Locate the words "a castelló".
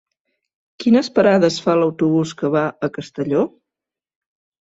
2.87-3.45